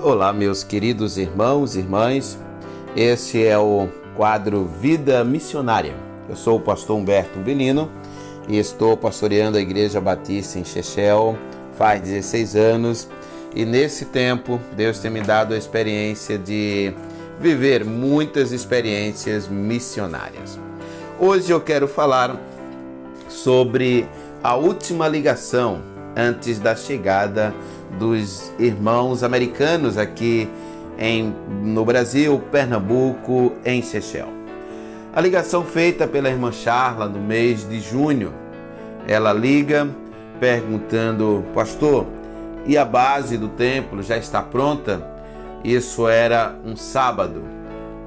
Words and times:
Olá, 0.00 0.32
meus 0.32 0.62
queridos 0.62 1.18
irmãos 1.18 1.74
e 1.74 1.80
irmãs. 1.80 2.38
Esse 2.94 3.44
é 3.44 3.58
o 3.58 3.88
quadro 4.16 4.64
Vida 4.64 5.24
Missionária. 5.24 5.92
Eu 6.28 6.36
sou 6.36 6.58
o 6.58 6.60
pastor 6.60 6.96
Humberto 6.96 7.40
Belino 7.40 7.90
e 8.48 8.58
estou 8.58 8.96
pastoreando 8.96 9.58
a 9.58 9.60
Igreja 9.60 10.00
Batista 10.00 10.56
em 10.56 10.64
Chechel 10.64 11.36
faz 11.76 12.00
16 12.00 12.54
anos. 12.54 13.08
E 13.52 13.64
nesse 13.64 14.04
tempo, 14.04 14.60
Deus 14.76 15.00
tem 15.00 15.10
me 15.10 15.20
dado 15.20 15.52
a 15.52 15.58
experiência 15.58 16.38
de 16.38 16.94
viver 17.40 17.84
muitas 17.84 18.52
experiências 18.52 19.48
missionárias. 19.48 20.60
Hoje 21.18 21.50
eu 21.50 21.60
quero 21.60 21.88
falar 21.88 22.40
sobre 23.28 24.08
a 24.44 24.54
última 24.54 25.08
ligação 25.08 25.97
antes 26.18 26.58
da 26.58 26.74
chegada 26.74 27.54
dos 27.96 28.52
irmãos 28.58 29.22
americanos 29.22 29.96
aqui 29.96 30.50
em, 30.98 31.32
no 31.62 31.84
Brasil, 31.84 32.42
Pernambuco, 32.50 33.52
em 33.64 33.80
Seychelles. 33.80 34.34
A 35.14 35.20
ligação 35.20 35.64
feita 35.64 36.08
pela 36.08 36.28
irmã 36.28 36.50
Charla 36.50 37.08
no 37.08 37.20
mês 37.20 37.66
de 37.68 37.80
junho, 37.80 38.34
ela 39.06 39.32
liga 39.32 39.88
perguntando, 40.40 41.44
pastor, 41.54 42.06
e 42.66 42.76
a 42.76 42.84
base 42.84 43.38
do 43.38 43.48
templo 43.48 44.02
já 44.02 44.18
está 44.18 44.42
pronta? 44.42 45.00
Isso 45.64 46.06
era 46.08 46.54
um 46.64 46.76
sábado. 46.76 47.42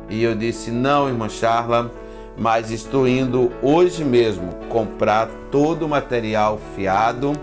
E 0.10 0.22
eu 0.22 0.36
disse, 0.36 0.70
não, 0.70 1.08
irmã 1.08 1.28
Charla, 1.30 1.90
mas 2.38 2.72
estou 2.72 3.08
indo 3.08 3.52
hoje 3.62 4.04
mesmo 4.04 4.54
comprar 4.70 5.30
todo 5.50 5.86
o 5.86 5.90
material 5.90 6.60
fiado 6.76 7.34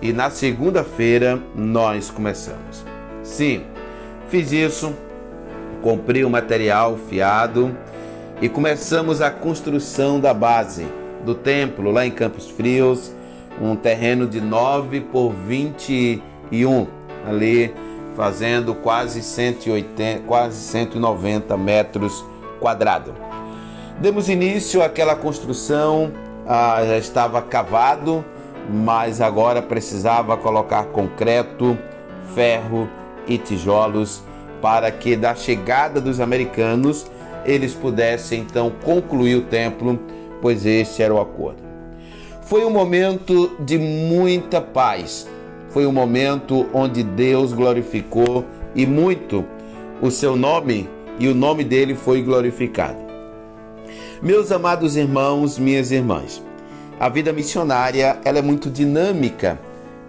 e 0.00 0.12
na 0.12 0.30
segunda-feira 0.30 1.40
nós 1.54 2.10
começamos. 2.10 2.84
Sim, 3.22 3.64
fiz 4.28 4.52
isso, 4.52 4.94
comprei 5.82 6.24
o 6.24 6.30
material 6.30 6.96
fiado 7.08 7.76
e 8.40 8.48
começamos 8.48 9.20
a 9.20 9.30
construção 9.30 10.20
da 10.20 10.34
base 10.34 10.86
do 11.24 11.34
templo 11.34 11.90
lá 11.90 12.06
em 12.06 12.10
Campos 12.10 12.50
Frios, 12.50 13.12
um 13.60 13.74
terreno 13.74 14.26
de 14.26 14.40
9 14.40 15.00
por 15.00 15.32
21, 15.32 16.86
ali 17.26 17.74
fazendo 18.14 18.74
quase 18.74 19.22
180, 19.22 20.22
quase 20.26 20.56
190 20.56 21.56
metros 21.56 22.24
quadrados. 22.60 23.14
Demos 24.00 24.28
início 24.28 24.82
àquela 24.82 25.16
construção, 25.16 26.12
ah, 26.46 26.82
já 26.86 26.98
estava 26.98 27.40
cavado, 27.42 28.24
mas 28.68 29.20
agora 29.20 29.62
precisava 29.62 30.36
colocar 30.36 30.84
concreto, 30.86 31.76
ferro 32.34 32.88
e 33.26 33.38
tijolos 33.38 34.22
para 34.60 34.90
que 34.90 35.16
da 35.16 35.34
chegada 35.34 36.00
dos 36.00 36.20
americanos 36.20 37.06
eles 37.44 37.74
pudessem 37.74 38.40
então 38.40 38.72
concluir 38.84 39.36
o 39.36 39.42
templo, 39.42 39.98
pois 40.42 40.66
este 40.66 41.02
era 41.02 41.14
o 41.14 41.20
acordo. 41.20 41.62
Foi 42.42 42.64
um 42.64 42.70
momento 42.70 43.56
de 43.60 43.78
muita 43.78 44.60
paz. 44.60 45.28
Foi 45.68 45.86
um 45.86 45.92
momento 45.92 46.66
onde 46.72 47.02
Deus 47.02 47.52
glorificou 47.52 48.44
e 48.74 48.86
muito 48.86 49.44
o 50.00 50.10
seu 50.10 50.36
nome 50.36 50.88
e 51.18 51.28
o 51.28 51.34
nome 51.34 51.64
dele 51.64 51.94
foi 51.94 52.22
glorificado. 52.22 52.98
Meus 54.22 54.50
amados 54.50 54.96
irmãos, 54.96 55.58
minhas 55.58 55.90
irmãs, 55.90 56.42
a 56.98 57.08
vida 57.08 57.32
missionária 57.32 58.18
ela 58.24 58.38
é 58.38 58.42
muito 58.42 58.70
dinâmica 58.70 59.58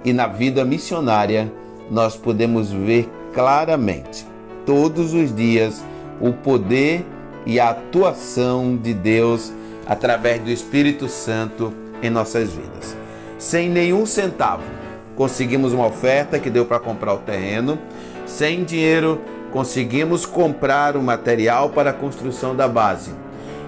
e 0.06 0.14
na 0.14 0.28
vida 0.28 0.64
missionária 0.64 1.52
nós 1.92 2.16
podemos 2.16 2.72
ver 2.72 3.10
claramente 3.34 4.26
todos 4.66 5.14
os 5.14 5.36
dias 5.36 5.84
o 6.22 6.32
poder 6.32 7.06
e 7.46 7.60
a 7.60 7.70
atuação 7.70 8.76
de 8.76 8.94
Deus 8.94 9.52
através 9.86 10.42
do 10.42 10.50
Espírito 10.50 11.08
Santo 11.10 11.74
em 12.02 12.10
nossas 12.10 12.52
vidas. 12.54 12.96
Sem 13.38 13.70
nenhum 13.70 14.06
centavo, 14.06 14.64
conseguimos 15.16 15.74
uma 15.74 15.88
oferta 15.88 16.40
que 16.40 16.50
deu 16.50 16.66
para 16.66 16.80
comprar 16.80 17.14
o 17.14 17.20
terreno, 17.20 17.78
sem 18.26 18.64
dinheiro, 18.64 19.22
conseguimos 19.52 20.26
comprar 20.26 20.98
o 20.98 21.02
material 21.02 21.70
para 21.70 21.92
a 21.92 21.94
construção 21.94 22.56
da 22.56 22.68
base. 22.68 23.12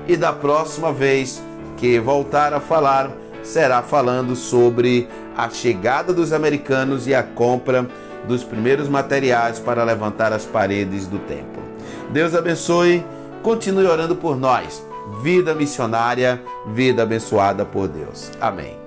E 0.08 0.18
da 0.18 0.34
próxima 0.34 0.92
vez 0.92 1.42
que 1.80 1.98
voltar 1.98 2.54
a 2.54 2.60
falar 2.60 3.10
será 3.42 3.82
falando 3.82 4.36
sobre 4.36 5.08
a 5.36 5.50
chegada 5.50 6.14
dos 6.14 6.34
americanos 6.34 7.08
e 7.08 7.16
a 7.16 7.24
compra 7.24 7.88
dos 8.28 8.44
primeiros 8.44 8.90
materiais 8.90 9.60
para 9.60 9.84
levantar 9.84 10.34
as 10.34 10.46
paredes 10.46 11.08
do 11.08 11.18
templo. 11.20 11.64
Deus 12.12 12.36
abençoe, 12.36 13.04
continue 13.42 13.86
orando 13.88 14.16
por 14.16 14.38
nós. 14.38 14.86
Vida 15.24 15.56
missionária, 15.56 16.42
vida 16.68 17.04
abençoada 17.04 17.66
por 17.66 17.88
Deus. 17.88 18.30
Amém. 18.42 18.78